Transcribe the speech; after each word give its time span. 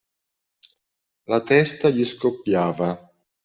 La 1.27 1.39
testa 1.41 1.89
gli 1.89 2.03
scoppiava. 2.03 3.11